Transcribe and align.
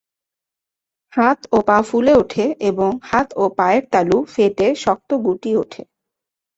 হাত 1.13 1.39
ও 1.51 1.57
পা 1.67 1.77
ফুলে 1.87 2.13
ওঠে 2.21 2.45
এবং 2.69 2.91
হাত 3.09 3.27
ও 3.35 3.43
পায়ের 3.57 3.83
তালু 3.93 4.17
ফেটে 4.33 4.67
শক্ত 4.83 5.09
গুটি 5.25 5.51
ওঠে। 5.55 5.81